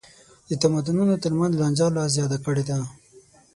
د 0.49 0.51
تمدنونو 0.63 1.13
تر 1.23 1.31
منځ 1.39 1.53
لانجه 1.61 1.87
لا 1.95 2.03
زیاته 2.15 2.37
کړې 2.45 2.63
ده. 2.69 2.77